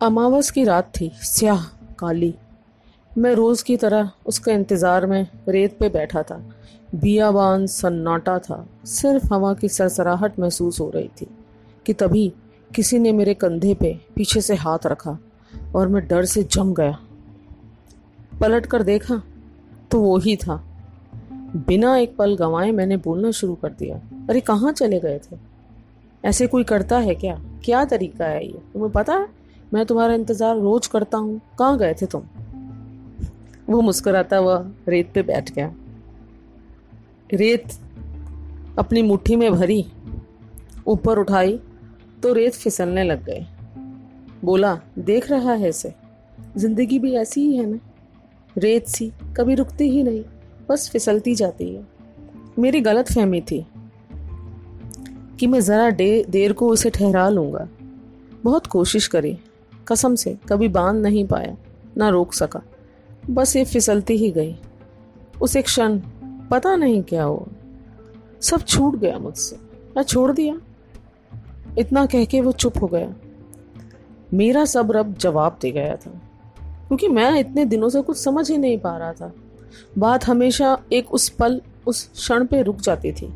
अमावस 0.00 0.50
की 0.50 0.64
रात 0.64 0.92
थी। 1.00 1.10
स्याह, 1.14 1.62
काली। 1.98 2.34
मैं 3.18 3.34
रोज़ 3.34 3.64
की 3.64 3.76
तरह 3.76 4.10
उसके 4.26 4.50
इंतज़ार 4.50 5.06
में 5.06 5.28
रेत 5.48 5.78
पे 5.78 5.88
बैठा 5.88 6.22
था। 6.22 6.50
बियाबान 6.94 7.66
सन्नाटा 7.66 8.38
था। 8.38 8.66
सिर्फ़ 8.84 9.34
हवा 9.34 9.54
की 9.54 9.68
सरसराहट 9.68 10.38
महसूस 10.38 10.80
हो 10.80 10.90
रही 10.90 11.10
थी 11.20 11.26
कि 11.86 11.92
तभी 11.92 12.32
किसी 12.74 12.98
ने 12.98 13.12
मेरे 13.12 13.34
कंधे 13.34 13.74
पे 13.74 14.00
पीछे 14.14 14.40
से 14.40 14.54
हाथ 14.54 14.78
रखा 14.86 15.18
और 15.76 15.88
मैं 15.88 16.06
डर 16.08 16.24
से 16.24 16.42
जम 16.42 16.74
गया। 16.74 16.98
पलट 18.40 18.66
कर 18.66 18.82
देखा 18.82 19.22
तो 19.90 20.00
वो 20.00 20.18
ही 20.18 20.36
था। 20.36 20.64
बिना 21.56 21.96
एक 21.96 22.16
पल 22.16 22.36
गंवाए 22.36 22.70
मैंने 22.70 22.96
बोलना 22.96 23.30
शुरू 23.30 23.54
कर 23.54 23.72
दिया। 23.72 23.96
अरे, 24.30 24.40
कहाँ 24.40 24.72
चले 24.72 25.00
गए 25.00 25.18
थे? 25.18 25.36
ऐसे 26.24 26.46
कोई 26.46 26.64
करता 26.64 26.98
है 26.98 27.14
क्या? 27.14 27.40
क्या 27.64 27.84
तरीका 27.84 28.24
है 28.24 28.46
ये? 28.46 28.58
तुम्हें 28.72 28.92
पता 28.92 29.14
है? 29.14 29.45
मैं 29.74 29.84
तुम्हारा 29.86 30.14
इंतज़ार 30.14 30.56
रोज 30.56 30.86
करता 30.86 31.18
हूँ। 31.18 31.40
कहाँ 31.58 31.78
गए 31.78 31.94
थे 31.94 32.06
तुम? 32.06 32.22
वो 33.68 33.80
मुस्कुराता 33.80 34.36
हुआ 34.36 34.58
रेत 34.88 35.10
पे 35.14 35.22
बैठ 35.22 35.50
गया। 35.52 35.72
रेत 37.30 37.72
अपनी 38.78 39.02
मुट्ठी 39.02 39.36
में 39.36 39.50
भरी 39.52 39.84
ऊपर 40.86 41.18
उठाई 41.18 41.58
तो 42.22 42.32
रेत 42.32 42.54
फिसलने 42.54 43.04
लग 43.04 43.24
गए 43.24 43.46
बोला 44.44 44.78
देख 44.98 45.30
रहा 45.30 45.52
है 45.52 45.68
इसे। 45.68 45.92
ज़िंदगी 46.56 46.98
भी 46.98 47.12
ऐसी 47.14 47.40
ही 47.40 47.56
है 47.56 47.66
ना। 47.66 47.78
रेत 48.56 48.86
सी 48.86 49.10
कभी 49.36 49.54
रुकती 49.54 49.88
ही 49.90 50.02
नहीं 50.02 50.22
बस 50.68 50.88
फिसलती 50.90 51.34
जाती 51.34 51.74
है। 51.74 51.86
मेरी 52.58 52.80
गलत 52.80 53.12
फहमी 53.12 53.40
थी 53.40 53.64
कि 55.40 55.46
मैं 55.46 55.60
ज़रा 55.60 55.90
दे, 55.90 56.24
देर 56.28 56.52
को 56.52 56.68
उसे 56.68 56.90
ठहरा 56.90 57.28
लूँगा। 57.28 57.68
बहुत 58.44 58.66
कोशिश 58.66 59.06
करी। 59.06 59.36
कसम 59.88 60.14
से 60.14 60.36
कभी 60.48 60.68
बाँध 60.68 61.02
नहीं 61.02 61.24
पाया, 61.26 61.56
ना 61.96 62.08
रोक 62.08 62.32
सका। 62.32 62.62
बस 63.30 63.56
ये 63.56 63.64
फिसलती 63.64 64.16
ही 64.16 64.30
गई। 64.30 64.56
उस 65.42 65.56
एक 65.56 65.64
क्षण 65.64 66.00
पता 66.50 66.76
नहीं 66.76 67.02
क्या 67.02 67.24
हुआ। 67.24 67.46
सब 68.40 68.62
छूट 68.62 68.96
गया 68.96 69.18
मुझसे। 69.18 69.56
मैं 69.96 70.02
छोड़ 70.02 70.32
दिया। 70.32 70.60
इतना 71.78 72.06
कह 72.06 72.24
के 72.24 72.40
वो 72.40 72.52
चुप 72.52 72.82
हो 72.82 72.86
गया। 72.86 73.14
मेरा 74.34 74.64
सब 74.64 74.92
रब 74.92 75.14
जवाब 75.14 75.58
दे 75.62 75.70
गया 75.70 75.96
था, 75.96 76.10
क्योंकि 76.58 77.08
मैं 77.08 77.40
इतने 77.40 77.64
दिनों 77.64 77.88
से 77.88 78.02
कुछ 78.02 78.16
समझ 78.16 78.50
ही 78.50 78.58
नहीं 78.58 78.78
पा 78.78 78.96
रहा 78.98 79.12
था। 79.12 79.32
बात 79.98 80.26
हमेशा 80.26 80.78
एक 80.92 81.12
उस 81.14 81.28
पल, 81.28 81.60
उस 81.86 82.08
क्षण 82.08 82.46
पे 82.46 82.62
रुक 82.62 82.76
जाती 82.76 83.12
थी। 83.12 83.32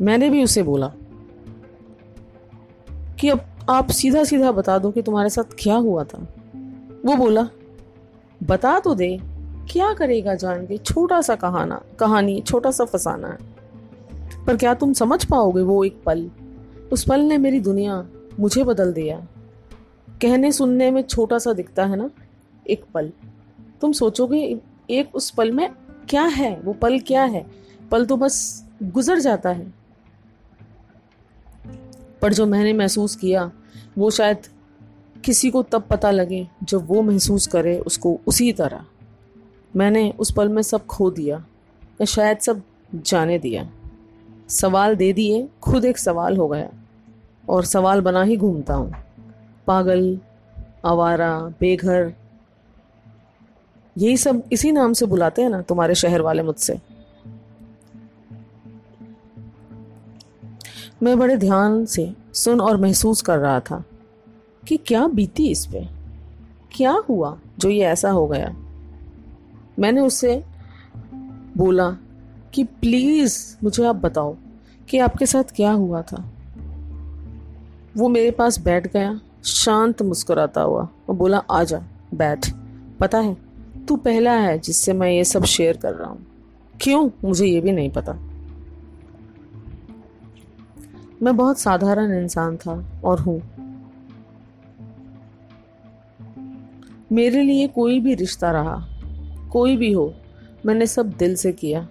मैंने 0.00 0.30
भी 0.30 0.44
उसे 0.44 0.62
बोला 0.62 0.92
कि 3.20 3.28
अब 3.28 3.40
आप 3.70 3.90
सीधा 3.90 4.24
सीधा 4.24 4.52
बता 4.52 4.78
दो 4.78 4.90
कि 4.90 5.02
तुम्हारे 5.02 5.30
साथ 5.30 5.44
क्या 5.58 5.76
हुआ 5.76 6.04
था। 6.04 6.28
वो 7.06 7.16
बोला, 7.16 7.48
बता 8.42 8.80
तो 8.80 8.94
दे, 8.94 9.20
क्या 9.70 9.94
करेगा 9.94 10.34
जान 10.34 10.66
के? 10.66 10.78
छोटा 10.78 11.20
सा 11.20 11.34
कहाना, 11.34 11.82
कहानी, 12.00 12.40
छोटा 12.40 12.70
सा 12.70 12.84
फसाना 12.84 13.28
है। 13.28 13.38
पर 14.46 14.56
क्या 14.56 14.74
तुम 14.74 14.92
समझ 14.92 15.24
पाओगे 15.24 15.62
वो 15.62 15.84
एक 15.84 16.02
पल? 16.06 16.30
उस 16.92 17.04
पल 17.04 17.20
ने 17.20 17.38
मेरी 17.38 17.60
दुनिया 17.60 18.06
मुझे 18.40 18.64
बदल 18.64 18.92
दिया। 18.92 19.26
कहने 20.22 20.52
सुनने 20.52 20.90
में 20.90 21.02
छोटा 21.02 21.38
सा 21.38 21.52
दिखता 21.52 21.84
है 21.84 21.96
ना, 21.96 22.10
एक 22.70 22.84
पल। 22.94 23.12
तुम 23.80 23.92
सोचोगे, 23.92 24.60
एक 24.90 25.14
उस 25.14 25.30
पल 25.30 25.52
में 25.52 25.70
क्या 26.08 26.22
है? 26.22 26.60
वो 26.60 26.72
पल 26.72 26.98
क्या 26.98 27.24
है? 27.24 27.46
पल 27.90 28.06
तो 28.06 28.16
बस 28.16 28.64
गुजर 28.82 29.18
जाता 29.18 29.50
है। 29.50 29.83
पर 32.24 32.32
जो 32.32 32.46
मैंने 32.46 32.72
महसूस 32.72 33.16
किया, 33.16 33.52
वो 33.98 34.10
शायद 34.10 34.38
किसी 35.24 35.50
को 35.50 35.62
तब 35.62 35.82
पता 35.82 36.10
लगे 36.10 36.48
जब 36.62 36.86
वो 36.86 37.02
महसूस 37.02 37.46
करे 37.46 37.78
उसको 37.78 38.20
उसी 38.26 38.52
तरह। 38.52 38.84
मैंने 39.76 40.14
उस 40.18 40.32
पल 40.32 40.48
में 40.48 40.62
सब 40.62 40.86
खो 40.86 41.10
दिया, 41.10 41.36
या 42.00 42.04
शायद 42.04 42.38
सब 42.38 42.62
जाने 42.94 43.38
दिया। 43.38 43.70
सवाल 44.48 44.96
दे 44.96 45.12
दिए, 45.12 45.48
खुद 45.62 45.84
एक 45.84 45.98
सवाल 45.98 46.36
हो 46.36 46.48
गया, 46.48 46.70
और 47.48 47.64
सवाल 47.64 48.00
बना 48.00 48.22
ही 48.22 48.36
घूमता 48.36 48.74
हूँ। 48.74 48.94
पागल, 49.66 50.18
आवारा, 50.84 51.40
बेघर, 51.60 52.12
यही 53.98 54.16
सब 54.16 54.42
इसी 54.52 54.72
नाम 54.72 54.92
से 54.92 55.06
बुलाते 55.06 55.42
हैं 55.42 55.50
ना 55.50 55.62
तुम्हारे 55.62 55.94
शहर 55.94 56.20
वाले 56.20 56.42
मुझसे। 56.42 56.93
मैं 61.04 61.18
बड़े 61.18 61.36
ध्यान 61.36 61.86
से 61.86 62.14
सुन 62.34 62.60
और 62.60 62.76
महसूस 62.76 63.22
कर 63.22 63.38
रहा 63.38 63.60
था 63.60 63.84
कि 64.68 64.76
क्या 64.76 65.06
बीती 65.06 65.48
इस 65.48 65.66
पे? 65.66 65.88
क्या 66.72 66.92
हुआ 67.08 67.38
जो 67.58 67.68
ये 67.68 67.84
ऐसा 67.84 68.10
हो 68.10 68.26
गया? 68.26 68.56
मैंने 69.78 70.00
उससे 70.00 70.44
बोला 71.56 71.90
कि 72.54 72.64
प्लीज़ 72.64 73.56
मुझे 73.64 73.86
आप 73.86 73.96
बताओ 73.96 74.36
कि 74.88 74.98
आपके 74.98 75.26
साथ 75.26 75.44
क्या 75.56 75.72
हुआ 75.72 76.02
था। 76.02 76.30
वो 77.96 78.08
मेरे 78.08 78.30
पास 78.30 78.60
बैठ 78.60 78.92
गया, 78.92 79.20
शांत 79.44 80.02
मुस्कुराता 80.02 80.60
हुआ 80.60 80.88
और 81.08 81.14
बोला, 81.14 81.38
आ 81.38 81.64
जा, 81.64 81.82
बैठ। 82.14 82.50
पता 83.00 83.18
है, 83.18 83.36
तू 83.88 83.96
पहला 83.96 84.32
है 84.32 84.58
जिससे 84.58 84.92
मैं 84.92 85.10
ये 85.10 85.24
सब 85.24 85.44
शेयर 85.44 85.76
कर 85.76 85.94
रहा 85.94 86.10
हूँ। 86.10 86.26
क्यों? 86.80 87.10
मुझे 87.24 87.46
ये 87.46 87.60
भी 87.60 87.72
नहीं 87.72 87.90
पता। 87.90 88.16
मैं 91.22 91.36
बहुत 91.36 91.58
साधारण 91.58 92.22
इंसान 92.22 92.56
था 92.56 93.00
और 93.04 93.20
हूँ। 93.20 93.42
मेरे 97.12 97.42
लिए 97.42 97.68
कोई 97.68 98.00
भी 98.00 98.14
रिश्ता 98.14 98.50
रहा, 98.50 98.88
कोई 99.52 99.76
भी 99.76 99.92
हो, 99.92 100.14
मैंने 100.66 100.86
सब 100.86 101.10
दिल 101.10 101.34
से 101.34 101.52
किया। 101.52 101.88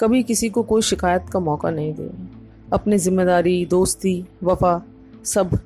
कभी 0.00 0.22
किसी 0.22 0.48
को 0.48 0.62
कोई 0.62 0.82
शिकायत 0.82 1.26
का 1.32 1.38
मौका 1.38 1.70
नहीं 1.70 1.94
दिया। 1.94 2.28
अपनी 2.72 2.98
ज़िम्मेदारी, 2.98 3.66
दोस्ती, 3.66 4.26
वफा, 4.42 4.82
सब 5.24 5.58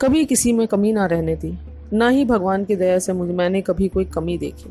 कभी 0.00 0.24
किसी 0.24 0.52
में 0.52 0.68
कमी 0.68 0.92
ना 0.92 1.06
रहने 1.06 1.36
दी। 1.36 1.58
ना 1.92 2.08
ही 2.08 2.24
भगवान 2.24 2.64
की 2.64 2.76
दया 2.76 2.98
से 2.98 3.12
मुझे, 3.12 3.32
मैंने 3.32 3.60
कभी 3.60 3.88
कोई 3.88 4.04
कमी 4.04 4.38
देखी। 4.38 4.70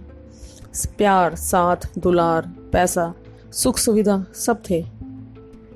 प्यार, 0.98 1.36
साथ, 1.36 2.00
दुलार, 2.00 2.53
पैसा 2.74 3.13
सुख 3.52 3.78
सुविधा 3.78 4.25
सब 4.36 4.62
थे। 4.69 5.00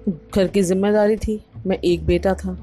घर 0.09 0.47
की 0.47 0.61
ज़िम्मेदारी 0.61 1.15
थी, 1.17 1.41
मैं 1.65 1.77
एक 1.77 2.05
बेटा 2.05 2.33
था। 2.33 2.57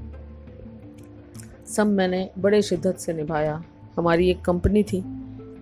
सब 1.66 1.86
मैंने 1.86 2.28
बड़े 2.38 2.60
शिद्दत 2.62 2.96
से 2.96 3.12
निभाया। 3.12 3.62
हमारी 3.96 4.30
एक 4.30 4.40
कंपनी 4.40 4.82
थी, 4.82 5.02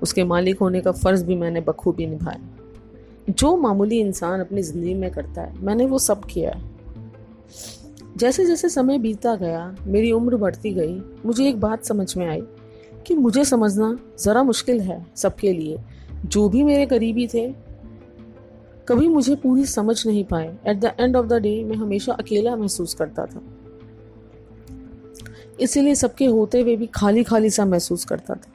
उसके 0.03 0.25
मालिक 0.25 0.59
होने 0.59 0.81
का 0.81 0.93
फ़र्ज़ 0.93 1.25
भी 1.25 1.35
मैंने 1.35 1.61
बखूबी 1.61 2.07
निभाया। 2.07 3.33
जो 3.33 3.57
मामूली 3.57 4.01
इंसान 4.01 4.41
अपनी 4.41 4.63
ज़िंदगी 4.63 4.95
में 4.95 5.11
करता 5.11 5.43
है, 5.43 5.65
मैंने 5.65 5.87
वो 5.87 5.99
सब 5.99 6.25
किया 6.25 6.61
जैसे 8.17 8.45
जैसे 8.47 8.69
समय 8.69 8.99
बीतता 8.99 9.35
गया, 9.37 9.77
मेरी 9.87 10.13
उम्र 10.13 10.37
बढ़ती 10.37 10.71
गई, 10.71 11.01
मुझे 11.27 11.49
एक 11.49 11.61
बात 11.61 11.85
समझ 11.85 12.17
में 12.17 12.27
आई 12.27 12.43
कि 13.07 13.15
मुझे 13.15 13.45
समझना 13.45 13.99
ज़रा 14.19 14.43
मुश्किल 14.43 14.81
है 14.81 15.05
सबके 15.17 15.53
लिए। 15.53 15.79
जो 16.27 16.49
भी 16.49 16.63
मेरे 16.63 16.87
करीबी 16.87 17.27
थे 17.27 17.70
कभी 18.91 19.09
मुझे 19.09 19.35
पूरी 19.35 19.65
समझ 19.65 20.07
नहीं 20.07 20.25
पाए। 20.25 20.59
At 20.67 20.81
the 20.81 20.85
end 20.85 21.17
of 21.17 21.27
the 21.27 21.33
day 21.33 21.65
मैं 21.65 21.77
हमेशा 21.77 22.13
अकेला 22.13 22.57
महसूस 22.57 22.95
करता 22.95 23.27
था। 23.27 23.43
इसीलिए 25.61 25.95
सबके 25.95 26.27
होते 26.27 26.61
हुए 26.61 26.77
भी 26.77 26.87
खाली 26.87 27.25
खाली 27.25 27.51
सा 27.51 27.65
महसूस 27.65 28.05
करता 28.05 28.35
था। 28.35 28.53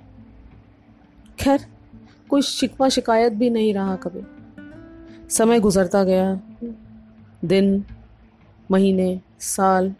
खैर, 1.40 1.66
कोई 2.30 2.42
शिकवा 2.42 2.90
शिकायत 2.90 3.34
भी 3.34 3.50
नहीं 3.50 3.74
रहा 3.74 3.96
कभी। 3.96 4.22
समय 5.30 5.60
गुजरता 5.60 6.04
गया। 6.04 6.42
दिन, 7.46 7.86
महीने, 8.72 9.22
साल। 9.40 9.96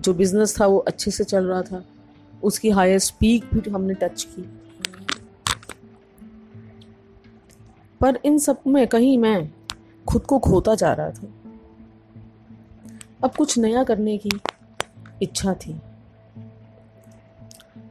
जो 0.00 0.14
बिज़नेस 0.14 0.60
था 0.60 0.66
वो 0.66 0.78
अच्छे 0.78 1.10
से 1.10 1.24
चल 1.24 1.44
रहा 1.44 1.62
था। 1.62 1.84
उसकी 2.42 2.70
हाईएस्ट 2.70 3.14
पीक 3.14 3.44
भी 3.54 3.70
हमने 3.70 3.94
टच 3.94 4.28
की। 4.30 4.67
पर 8.00 8.18
इन 8.24 8.38
सब 8.38 8.58
में 8.66 8.86
कहीं 8.86 9.18
मैं 9.18 9.50
खुद 10.08 10.22
को 10.22 10.38
खोता 10.38 10.74
जा 10.74 10.92
रहा 10.92 11.10
था। 11.10 11.26
अब 13.24 13.34
कुछ 13.34 13.58
नया 13.58 13.84
करने 13.84 14.18
की 14.18 14.30
इच्छा 15.22 15.54
थी। 15.54 15.80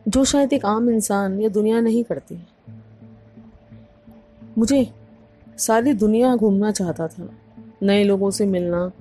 जो 0.08 0.26
शायद 0.26 0.54
एक 0.54 0.66
आम 0.66 0.90
इंसान 0.90 1.42
या 1.42 1.50
दुनिया 1.50 1.80
नहीं 1.80 2.04
करती। 2.04 2.48
मुझे 4.58 4.94
सारी 5.58 5.94
दुनिया 5.94 6.36
घूमना 6.36 6.72
चाहता 6.72 7.08
था। 7.08 7.30
नए 7.84 8.04
लोगों 8.04 8.32
से 8.32 8.46
मिलना, 8.46 8.92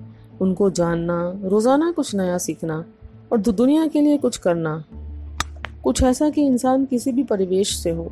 उनको 0.41 0.69
जानना, 0.69 1.33
रोज़ाना 1.43 1.91
कुछ 1.91 2.15
नया 2.15 2.37
सीखना 2.37 2.85
और 3.31 3.37
दुनिया 3.37 3.87
के 3.87 4.01
लिए 4.01 4.17
कुछ 4.17 4.37
करना। 4.37 4.83
कुछ 5.83 6.03
ऐसा 6.03 6.29
कि 6.29 6.45
इंसान 6.45 6.85
किसी 6.85 7.11
भी 7.11 7.23
परिवेश 7.23 7.77
से 7.77 7.91
हो, 7.91 8.11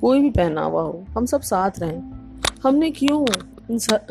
कोई 0.00 0.20
भी 0.20 0.30
पहनावा 0.30 0.82
हो, 0.82 1.04
हम 1.08 1.26
सब 1.26 1.40
साथ 1.40 1.70
रहें। 1.78 2.21
हमने 2.62 2.90
क्यों 2.90 3.24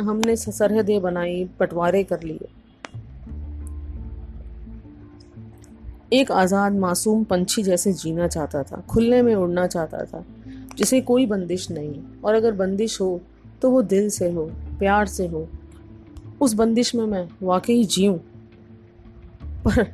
हमने 0.02 0.36
सरहदें 0.36 1.02
बनाई 1.02 1.44
बंटवारे 1.60 2.04
कर 2.04 2.24
लिए? 2.24 2.48
एक 6.14 6.32
आज़ाद 6.32 6.74
मासूम 6.74 7.24
पंछी 7.24 7.64
जैसे 7.64 7.94
जीना 7.94 8.28
चाहता 8.28 8.64
था 8.64 8.82
खुले 8.90 9.22
में 9.22 9.34
उड़ना 9.36 9.68
चाहता 9.68 10.04
था, 10.06 10.24
जिसे 10.78 11.00
कोई 11.02 11.26
बंदिश 11.26 11.70
नहीं। 11.72 12.02
और 12.24 12.34
अगर 12.34 12.52
बंदिश 12.52 13.00
हो 13.02 13.22
तो 13.62 13.72
वो 13.72 13.82
दिल 13.84 14.10
से 14.10 14.30
हो, 14.32 14.46
प्यार 14.80 15.06
से 15.08 15.28
हो। 15.28 15.48
उस 16.42 16.54
बंदिश 16.54 16.94
में 16.96 17.06
मैं 17.06 17.28
वाकई 17.44 17.84
जीऊँ? 17.86 18.18
पर 19.66 19.86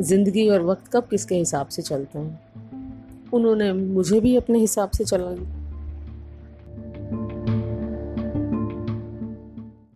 ज़िंदगी 0.00 0.48
और 0.48 0.62
वक्त 0.62 0.90
कब 0.92 1.06
किसके 1.10 1.34
हिसाब 1.34 1.68
से 1.68 1.82
चलते 1.82 2.18
हैं? 2.18 2.40
उन्होंने 3.32 3.72
मुझे 3.72 4.20
भी 4.20 4.36
अपने 4.36 4.58
हिसाब 4.58 4.90
से 4.90 5.04
चला 5.04 5.30